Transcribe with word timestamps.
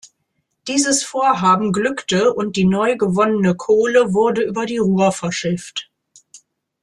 Dieses 0.67 1.03
Vorhaben 1.03 1.71
glückte, 1.73 2.33
und 2.33 2.55
die 2.55 2.65
neu 2.65 2.97
gewonnene 2.97 3.53
Kohle 3.53 4.15
wurde 4.15 4.41
über 4.41 4.65
die 4.65 4.79
Ruhr 4.79 5.11
verschifft. 5.11 5.91